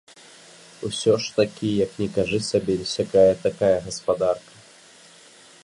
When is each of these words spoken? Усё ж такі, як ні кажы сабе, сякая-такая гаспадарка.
Усё 0.87 1.13
ж 1.25 1.35
такі, 1.39 1.69
як 1.85 1.91
ні 2.03 2.07
кажы 2.15 2.39
сабе, 2.49 2.77
сякая-такая 2.93 3.73
гаспадарка. 3.89 4.51